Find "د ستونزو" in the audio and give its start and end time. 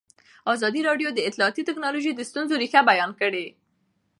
2.15-2.59